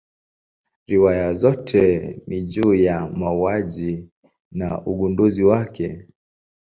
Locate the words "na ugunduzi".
4.51-5.43